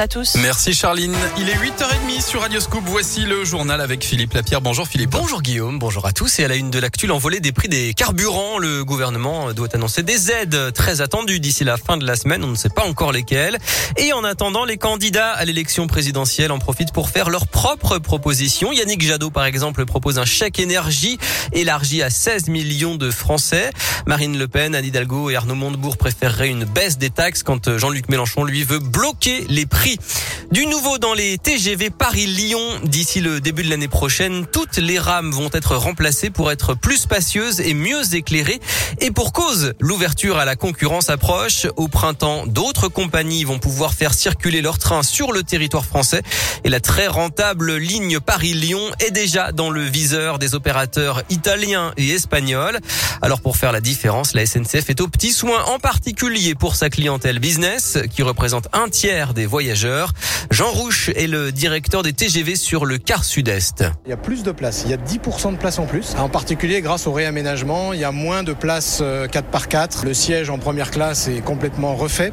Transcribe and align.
à 0.00 0.08
tous. 0.08 0.36
Merci 0.36 0.72
Charline. 0.72 1.14
Il 1.36 1.50
est 1.50 1.54
8h30 1.54 2.26
sur 2.26 2.40
Radio 2.40 2.58
Scoop. 2.58 2.82
Voici 2.86 3.20
le 3.20 3.44
journal 3.44 3.82
avec 3.82 4.02
Philippe 4.02 4.32
Lapierre. 4.32 4.62
Bonjour 4.62 4.88
Philippe. 4.88 5.10
Bonjour 5.10 5.42
Guillaume, 5.42 5.78
bonjour 5.78 6.06
à 6.06 6.12
tous. 6.12 6.38
Et 6.38 6.44
à 6.44 6.48
la 6.48 6.56
une 6.56 6.70
de 6.70 6.78
l'actu, 6.78 7.06
l'envolée 7.06 7.40
des 7.40 7.52
prix 7.52 7.68
des 7.68 7.92
carburants. 7.92 8.58
Le 8.58 8.82
gouvernement 8.82 9.52
doit 9.52 9.68
annoncer 9.74 10.02
des 10.02 10.30
aides 10.30 10.72
très 10.72 11.02
attendues 11.02 11.38
d'ici 11.38 11.64
la 11.64 11.76
fin 11.76 11.98
de 11.98 12.06
la 12.06 12.16
semaine. 12.16 12.42
On 12.44 12.48
ne 12.48 12.54
sait 12.54 12.70
pas 12.70 12.86
encore 12.86 13.12
lesquelles. 13.12 13.58
Et 13.98 14.14
en 14.14 14.24
attendant, 14.24 14.64
les 14.64 14.78
candidats 14.78 15.32
à 15.32 15.44
l'élection 15.44 15.86
présidentielle 15.86 16.50
en 16.50 16.58
profitent 16.58 16.92
pour 16.92 17.10
faire 17.10 17.28
leurs 17.28 17.46
propres 17.46 17.98
propositions. 17.98 18.72
Yannick 18.72 19.02
Jadot, 19.02 19.30
par 19.30 19.44
exemple, 19.44 19.84
propose 19.84 20.18
un 20.18 20.24
chèque 20.24 20.60
énergie 20.60 21.18
élargi 21.52 22.02
à 22.02 22.08
16 22.08 22.48
millions 22.48 22.94
de 22.94 23.10
Français. 23.10 23.70
Marine 24.06 24.38
Le 24.38 24.48
Pen, 24.48 24.74
Anne 24.74 24.84
Hidalgo 24.84 25.28
et 25.28 25.36
Arnaud 25.36 25.56
Montebourg 25.56 25.98
préféreraient 25.98 26.48
une 26.48 26.64
baisse 26.64 26.96
des 26.96 27.10
taxes 27.10 27.42
quand 27.42 27.76
Jean-Luc 27.76 28.08
Mélenchon, 28.08 28.44
lui, 28.44 28.64
veut 28.64 28.78
bloquer 28.78 29.44
les 29.48 29.66
prix. 29.66 29.89
prix 29.96 30.39
Du 30.50 30.66
nouveau 30.66 30.98
dans 30.98 31.14
les 31.14 31.38
TGV 31.38 31.90
Paris-Lyon, 31.90 32.60
d'ici 32.82 33.20
le 33.20 33.40
début 33.40 33.62
de 33.62 33.70
l'année 33.70 33.86
prochaine, 33.86 34.46
toutes 34.50 34.78
les 34.78 34.98
rames 34.98 35.30
vont 35.30 35.48
être 35.52 35.76
remplacées 35.76 36.28
pour 36.28 36.50
être 36.50 36.74
plus 36.74 36.96
spacieuses 36.96 37.60
et 37.60 37.72
mieux 37.72 38.16
éclairées. 38.16 38.58
Et 38.98 39.12
pour 39.12 39.32
cause, 39.32 39.74
l'ouverture 39.78 40.38
à 40.38 40.44
la 40.44 40.56
concurrence 40.56 41.08
approche. 41.08 41.68
Au 41.76 41.86
printemps, 41.86 42.48
d'autres 42.48 42.88
compagnies 42.88 43.44
vont 43.44 43.60
pouvoir 43.60 43.94
faire 43.94 44.12
circuler 44.12 44.60
leurs 44.60 44.78
trains 44.78 45.04
sur 45.04 45.30
le 45.30 45.44
territoire 45.44 45.84
français. 45.84 46.22
Et 46.64 46.68
la 46.68 46.80
très 46.80 47.06
rentable 47.06 47.76
ligne 47.76 48.18
Paris-Lyon 48.18 48.82
est 48.98 49.12
déjà 49.12 49.52
dans 49.52 49.70
le 49.70 49.82
viseur 49.82 50.40
des 50.40 50.56
opérateurs 50.56 51.22
italiens 51.30 51.92
et 51.96 52.10
espagnols. 52.10 52.80
Alors 53.22 53.40
pour 53.40 53.56
faire 53.56 53.70
la 53.70 53.80
différence, 53.80 54.34
la 54.34 54.44
SNCF 54.46 54.90
est 54.90 55.00
au 55.00 55.06
petit 55.06 55.32
soin, 55.32 55.62
en 55.66 55.78
particulier 55.78 56.56
pour 56.56 56.74
sa 56.74 56.90
clientèle 56.90 57.38
business, 57.38 57.98
qui 58.12 58.24
représente 58.24 58.66
un 58.72 58.88
tiers 58.88 59.32
des 59.32 59.46
voyageurs. 59.46 60.12
Jean 60.48 60.70
Rouche 60.70 61.10
est 61.14 61.26
le 61.26 61.52
directeur 61.52 62.02
des 62.02 62.12
TGV 62.12 62.56
sur 62.56 62.86
le 62.86 62.96
quart 62.96 63.24
sud-est. 63.24 63.84
Il 64.06 64.10
y 64.10 64.12
a 64.12 64.16
plus 64.16 64.42
de 64.42 64.52
places, 64.52 64.82
il 64.86 64.90
y 64.90 64.94
a 64.94 64.96
10% 64.96 65.52
de 65.52 65.56
places 65.58 65.78
en 65.78 65.84
plus. 65.84 66.14
En 66.18 66.28
particulier 66.28 66.80
grâce 66.80 67.06
au 67.06 67.12
réaménagement, 67.12 67.92
il 67.92 68.00
y 68.00 68.04
a 68.04 68.12
moins 68.12 68.42
de 68.42 68.52
places 68.52 69.02
4x4. 69.02 70.04
Le 70.04 70.14
siège 70.14 70.48
en 70.48 70.58
première 70.58 70.90
classe 70.90 71.28
est 71.28 71.42
complètement 71.42 71.94
refait 71.94 72.32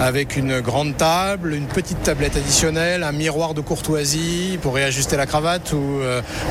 avec 0.00 0.36
une 0.36 0.60
grande 0.60 0.96
table, 0.96 1.52
une 1.52 1.66
petite 1.66 2.02
tablette 2.02 2.36
additionnelle, 2.36 3.02
un 3.02 3.12
miroir 3.12 3.54
de 3.54 3.60
courtoisie 3.60 4.58
pour 4.62 4.74
réajuster 4.74 5.16
la 5.16 5.26
cravate 5.26 5.72
ou 5.72 6.00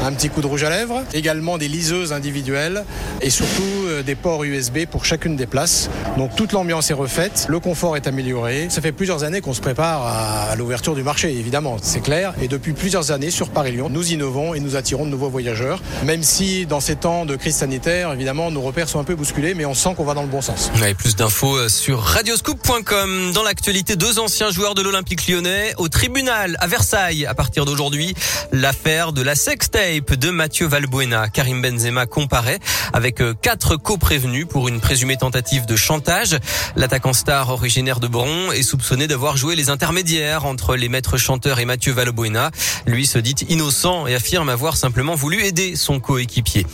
un 0.03 0.11
petit 0.11 0.29
coup 0.29 0.41
de 0.41 0.47
rouge 0.47 0.63
à 0.63 0.69
lèvres. 0.69 1.03
Également 1.13 1.57
des 1.57 1.69
liseuses 1.69 2.11
individuelles 2.11 2.83
et 3.21 3.29
surtout 3.29 4.03
des 4.05 4.15
ports 4.15 4.43
USB 4.43 4.79
pour 4.89 5.05
chacune 5.05 5.35
des 5.35 5.47
places. 5.47 5.89
Donc 6.17 6.35
toute 6.35 6.51
l'ambiance 6.51 6.91
est 6.91 6.95
refaite, 6.95 7.45
le 7.49 7.59
confort 7.59 7.95
est 7.95 8.07
amélioré. 8.07 8.67
Ça 8.69 8.81
fait 8.81 8.91
plusieurs 8.91 9.23
années 9.23 9.41
qu'on 9.41 9.53
se 9.53 9.61
prépare 9.61 10.05
à 10.05 10.55
l'ouverture 10.55 10.95
du 10.97 11.03
marché, 11.03 11.31
évidemment, 11.31 11.77
c'est 11.81 12.01
clair. 12.01 12.33
Et 12.41 12.47
depuis 12.47 12.73
plusieurs 12.73 13.11
années 13.11 13.31
sur 13.31 13.49
Paris-Lyon, 13.49 13.89
nous 13.89 14.11
innovons 14.11 14.53
et 14.53 14.59
nous 14.59 14.75
attirons 14.75 15.05
de 15.05 15.11
nouveaux 15.11 15.29
voyageurs. 15.29 15.79
Même 16.03 16.23
si 16.23 16.65
dans 16.65 16.79
ces 16.79 16.95
temps 16.95 17.25
de 17.25 17.35
crise 17.35 17.55
sanitaire, 17.55 18.11
évidemment, 18.11 18.51
nos 18.51 18.61
repères 18.61 18.89
sont 18.89 18.99
un 18.99 19.03
peu 19.03 19.15
bousculés, 19.15 19.53
mais 19.53 19.65
on 19.65 19.73
sent 19.73 19.93
qu'on 19.95 20.03
va 20.03 20.13
dans 20.13 20.23
le 20.23 20.27
bon 20.27 20.41
sens. 20.41 20.71
Vous 20.73 20.83
avez 20.83 20.95
plus 20.95 21.15
d'infos 21.15 21.69
sur 21.69 22.01
radioscoop.com. 22.01 23.31
Dans 23.33 23.43
l'actualité, 23.43 23.95
deux 23.95 24.19
anciens 24.19 24.49
joueurs 24.49 24.75
de 24.75 24.81
l'Olympique 24.81 25.27
lyonnais 25.27 25.73
au 25.77 25.87
tribunal 25.87 26.57
à 26.59 26.67
Versailles 26.67 27.25
à 27.25 27.33
partir 27.33 27.65
d'aujourd'hui. 27.65 28.15
L'affaire 28.51 29.13
de 29.13 29.21
la 29.21 29.35
sextape 29.35 30.13
de 30.15 30.29
Mathieu 30.31 30.67
Valbuena. 30.67 31.29
Karim 31.29 31.61
Benzema 31.61 32.05
comparaît 32.07 32.59
avec 32.93 33.21
quatre 33.41 33.77
co-prévenus 33.77 34.47
pour 34.47 34.67
une 34.67 34.79
présumée 34.79 35.17
tentative 35.17 35.65
de 35.65 35.75
chantage. 35.75 36.37
L'attaquant 36.75 37.13
star 37.13 37.49
originaire 37.49 37.99
de 37.99 38.07
Bron 38.07 38.51
est 38.51 38.63
soupçonné 38.63 39.07
d'avoir 39.07 39.37
joué 39.37 39.55
les 39.55 39.69
intermédiaires 39.69 40.45
entre 40.45 40.75
les 40.75 40.86
maîtres 40.89 41.17
chanteurs 41.17 41.59
et 41.59 41.65
Mathieu 41.65 41.93
Valbuena. 41.93 42.51
Lui 42.85 43.05
se 43.05 43.19
dit 43.19 43.35
innocent 43.49 44.07
et 44.07 44.15
affirme 44.15 44.49
avoir 44.49 44.77
simplement 44.77 45.15
voulu 45.15 45.43
aider 45.43 45.75
son 45.75 45.99
coéquipier. 45.99 46.65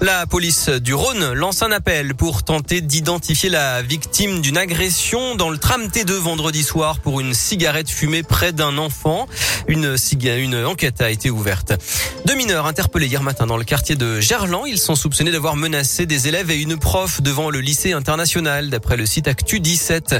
La 0.00 0.26
police 0.26 0.70
du 0.70 0.94
Rhône 0.94 1.34
lance 1.34 1.62
un 1.62 1.70
appel 1.72 2.14
pour 2.14 2.42
tenter 2.42 2.80
d'identifier 2.80 3.50
la 3.50 3.82
victime 3.82 4.40
d'une 4.40 4.56
agression 4.56 5.34
dans 5.34 5.50
le 5.50 5.58
tram 5.58 5.88
T2 5.88 6.12
vendredi 6.12 6.62
soir 6.62 7.00
pour 7.00 7.20
une 7.20 7.34
cigarette 7.34 7.90
fumée 7.90 8.22
près 8.22 8.52
d'un 8.52 8.78
enfant. 8.78 9.26
Une, 9.68 9.96
une 10.22 10.64
enquête 10.64 11.02
a 11.02 11.10
été 11.10 11.28
ouverte. 11.28 11.74
Deux 12.24 12.34
mineurs 12.34 12.66
interpellés 12.66 13.08
hier 13.08 13.22
matin 13.22 13.46
dans 13.46 13.58
le 13.58 13.64
quartier 13.64 13.94
de 13.94 14.20
Gerland. 14.20 14.64
Ils 14.66 14.78
sont 14.78 14.94
soupçonnés 14.94 15.32
d'avoir 15.32 15.56
menacé 15.56 16.06
des 16.06 16.28
élèves 16.28 16.50
et 16.50 16.56
une 16.56 16.78
prof 16.78 17.20
devant 17.20 17.50
le 17.50 17.60
lycée 17.60 17.92
international, 17.92 18.70
d'après 18.70 18.96
le 18.96 19.04
site 19.04 19.28
Actu 19.28 19.60
17. 19.60 20.16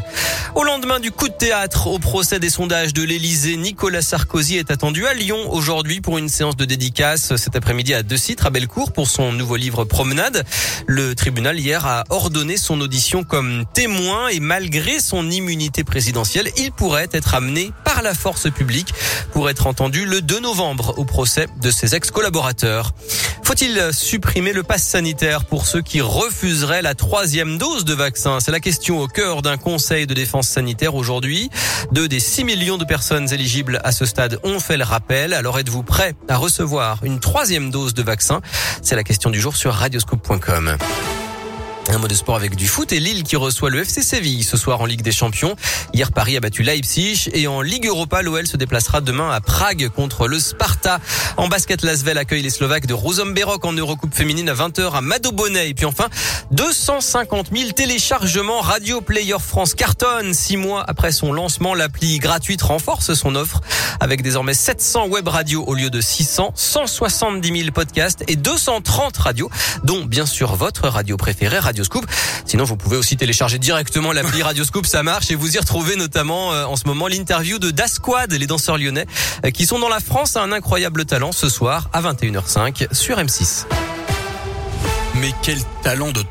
Au 0.55 0.65
lendemain 0.65 1.01
du 1.01 1.11
coup 1.11 1.29
de 1.29 1.35
théâtre 1.35 1.87
au 1.87 1.99
procès 1.99 2.39
des 2.39 2.51
sondages 2.51 2.93
de 2.93 3.03
Nicolas 3.49 4.03
Sarkozy 4.03 4.57
est 4.57 4.71
attendu 4.71 5.07
à 5.07 5.15
Lyon 5.15 5.51
aujourd'hui 5.51 6.01
pour 6.01 6.19
une 6.19 6.29
séance 6.29 6.57
de 6.57 6.65
dédicace 6.65 7.37
cet 7.37 7.57
après-midi 7.57 7.95
à 7.95 8.03
deux 8.03 8.17
sites 8.17 8.45
à 8.45 8.51
Bellecour 8.51 8.93
pour 8.93 9.09
son 9.09 9.33
nouveau 9.33 9.57
livre 9.57 9.85
Promenade. 9.85 10.45
Le 10.87 11.15
tribunal 11.15 11.59
hier 11.59 11.87
a 11.87 12.05
ordonné 12.11 12.57
son 12.57 12.81
audition 12.81 13.25
comme 13.25 13.65
témoin 13.73 14.29
et 14.29 14.41
malgré 14.41 15.01
son 15.01 15.31
immunité 15.31 15.85
présidentielle, 15.85 16.51
il 16.59 16.73
pourrait 16.73 17.09
être 17.13 17.35
amené 17.35 17.73
par 17.85 18.03
la 18.03 18.15
force 18.15 18.51
publique 18.51 18.93
pour 19.33 19.49
être 19.49 19.67
entendu 19.67 20.05
le 20.05 20.21
2 20.21 20.41
novembre 20.41 20.95
au 20.99 21.05
procès 21.05 21.47
de 21.63 21.71
ses 21.71 21.95
ex-collaborateurs. 21.95 22.93
Faut-il 23.51 23.93
supprimer 23.93 24.53
le 24.53 24.63
pass 24.63 24.85
sanitaire 24.85 25.45
pour 25.45 25.67
ceux 25.67 25.83
qui 25.83 26.01
refuseraient 26.01 26.83
la 26.83 26.95
troisième 26.95 27.59
dose 27.59 27.85
de 27.85 27.95
vaccin? 27.95 28.39
C'est 28.39 28.53
la 28.53 28.61
question 28.61 29.01
au 29.01 29.09
cœur 29.09 29.43
d'un 29.43 29.57
conseil 29.57 30.07
de 30.07 30.15
défense 30.15 30.47
sanitaire 30.47 30.95
aujourd'hui. 30.95 31.51
Deux 31.91 32.07
des 32.07 32.21
6 32.21 32.45
millions 32.45 32.79
de 32.79 32.85
personnes 32.85 33.33
éligibles 33.33 33.81
à 33.83 33.91
ce 33.91 34.07
stade 34.07 34.39
ont 34.45 34.61
fait 34.61 34.77
le 34.77 34.85
rappel. 34.85 35.35
Alors 35.35 35.59
êtes-vous 35.59 35.83
prêt 35.83 36.15
à 36.29 36.37
recevoir 36.37 37.01
une 37.03 37.19
troisième 37.19 37.73
dose 37.73 37.93
de 37.93 38.05
vaccin? 38.05 38.41
C'est 38.83 38.95
la 38.95 39.03
question 39.03 39.31
du 39.31 39.41
jour 39.41 39.57
sur 39.57 39.75
radioscope.com. 39.75 40.77
Un 41.89 41.99
mot 41.99 42.07
de 42.07 42.15
sport 42.15 42.37
avec 42.37 42.55
du 42.55 42.69
foot 42.69 42.93
et 42.93 43.01
Lille 43.01 43.25
qui 43.25 43.35
reçoit 43.35 43.71
le 43.71 43.81
FC 43.81 44.03
Séville 44.03 44.45
ce 44.45 44.57
soir 44.57 44.81
en 44.81 44.87
Ligue 44.87 45.03
des 45.03 45.11
Champions. 45.13 45.57
Hier, 45.93 46.13
Paris 46.13 46.37
a 46.37 46.41
battu 46.41 46.63
Leipzig 46.63 47.31
et 47.33 47.49
en 47.49 47.63
Ligue 47.63 47.87
Europa, 47.87 48.23
l'OL 48.23 48.47
se 48.47 48.57
déplacera 48.57 49.01
demain 49.01 49.31
à 49.31 49.41
Prague 49.41 49.89
contre 49.89 50.29
le 50.29 50.39
Sparta. 50.39 51.01
En 51.37 51.49
basket, 51.49 51.83
Lasvel 51.83 52.19
accueille 52.19 52.43
les 52.43 52.51
Slovaques 52.51 52.87
de 52.87 52.95
Rouzom-Berok 52.95 53.65
en 53.65 53.73
Eurocoupe 53.73 54.15
féminine 54.15 54.49
à 54.49 54.55
20h 54.55 54.93
à 54.93 55.01
Madobonnet. 55.01 55.71
Et 55.71 55.75
puis 55.75 55.87
enfin, 55.87 56.09
250 56.53 57.49
000 57.53 57.73
téléchargements 57.73 58.61
Radio 58.61 59.01
Player 59.01 59.39
France 59.41 59.75
cartonne. 59.75 60.33
Six 60.33 60.57
mois 60.57 60.85
après 60.87 61.11
son 61.11 61.33
lancement, 61.33 61.75
l'appli 61.75 62.19
gratuite 62.19 62.63
renforce 62.63 63.15
son 63.15 63.35
offre 63.35 63.61
avec 63.99 64.23
désormais 64.23 64.55
700 64.55 65.09
web 65.09 65.27
radios 65.27 65.65
au 65.67 65.75
lieu 65.75 65.91
de 65.91 66.01
600, 66.01 66.53
170 66.55 67.61
000 67.63 67.73
podcasts 67.73 68.23
et 68.29 68.37
230 68.37 69.17
radios, 69.17 69.51
dont 69.83 70.05
bien 70.05 70.27
sûr 70.27 70.55
votre 70.55 70.89
radio 70.89 71.17
préférée, 71.17 71.59
Sinon, 72.45 72.65
vous 72.65 72.77
pouvez 72.77 72.97
aussi 72.97 73.17
télécharger 73.17 73.59
directement 73.59 74.13
l'appli 74.13 74.43
Radio 74.51 74.65
Scoop, 74.65 74.87
ça 74.87 75.03
marche 75.03 75.31
et 75.31 75.35
vous 75.35 75.57
y 75.57 75.59
retrouvez 75.59 75.97
notamment 75.97 76.53
euh, 76.53 76.65
en 76.65 76.77
ce 76.77 76.87
moment 76.87 77.07
l'interview 77.07 77.59
de 77.59 77.71
Dasquad, 77.71 78.33
les 78.33 78.47
danseurs 78.47 78.79
lyonnais, 78.79 79.07
euh, 79.45 79.51
qui 79.51 79.67
sont 79.67 79.79
dans 79.79 79.89
la 79.89 80.01
France 80.01 80.37
à 80.37 80.43
un 80.43 80.53
incroyable 80.53 81.05
talent 81.05 81.33
ce 81.33 81.49
soir 81.49 81.89
à 81.93 82.03
21h05 82.03 82.93
sur 82.93 83.19
M6. 83.19 83.67
Mais 85.17 85.33
quel 85.43 85.59
talent 85.83 86.13
de 86.13 86.23